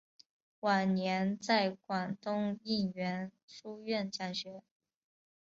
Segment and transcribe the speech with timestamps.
[0.61, 4.63] 晚年在广东应元书院讲学。